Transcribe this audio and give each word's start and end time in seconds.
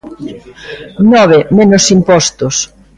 Nove, 1.11 1.39
menos 1.57 1.83
impostos. 1.97 2.55